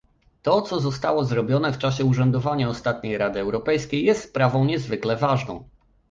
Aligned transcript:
To, 0.41 0.61
co 0.61 0.79
zostało 0.79 1.25
zrobione 1.25 1.73
w 1.73 1.77
czasie 1.77 2.05
urzędowania 2.05 2.69
ostatniej 2.69 3.17
Rady 3.17 3.39
Europejskiej 3.39 4.05
jest 4.05 4.23
sprawą 4.23 4.65
niezwykle 4.65 5.15
ważną 5.17 5.69